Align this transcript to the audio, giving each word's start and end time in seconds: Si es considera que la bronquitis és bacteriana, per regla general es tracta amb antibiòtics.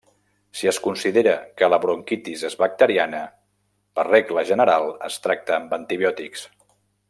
Si 0.59 0.69
es 0.69 0.77
considera 0.85 1.33
que 1.61 1.69
la 1.73 1.77
bronquitis 1.83 2.45
és 2.49 2.57
bacteriana, 2.63 3.21
per 3.99 4.07
regla 4.09 4.45
general 4.53 4.91
es 5.11 5.23
tracta 5.27 5.59
amb 5.61 5.77
antibiòtics. 5.81 6.49